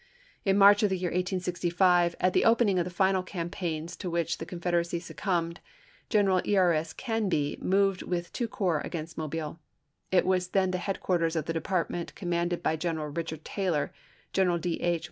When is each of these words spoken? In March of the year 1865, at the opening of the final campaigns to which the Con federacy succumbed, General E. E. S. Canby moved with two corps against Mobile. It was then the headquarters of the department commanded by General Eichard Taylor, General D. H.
In 0.43 0.57
March 0.57 0.81
of 0.81 0.89
the 0.89 0.97
year 0.97 1.11
1865, 1.11 2.15
at 2.19 2.33
the 2.33 2.43
opening 2.43 2.79
of 2.79 2.85
the 2.85 2.89
final 2.89 3.21
campaigns 3.21 3.95
to 3.97 4.09
which 4.09 4.39
the 4.39 4.47
Con 4.47 4.59
federacy 4.59 4.99
succumbed, 4.99 5.59
General 6.09 6.41
E. 6.43 6.53
E. 6.55 6.57
S. 6.57 6.91
Canby 6.91 7.59
moved 7.61 8.01
with 8.01 8.33
two 8.33 8.47
corps 8.47 8.81
against 8.83 9.15
Mobile. 9.15 9.59
It 10.11 10.25
was 10.25 10.47
then 10.47 10.71
the 10.71 10.79
headquarters 10.79 11.35
of 11.35 11.45
the 11.45 11.53
department 11.53 12.15
commanded 12.15 12.63
by 12.63 12.77
General 12.77 13.13
Eichard 13.13 13.43
Taylor, 13.43 13.93
General 14.33 14.57
D. 14.57 14.81
H. 14.81 14.99